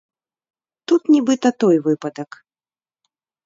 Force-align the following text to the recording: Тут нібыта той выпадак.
Тут 0.93 1.01
нібыта 1.17 1.47
той 1.67 1.77
выпадак. 1.91 2.31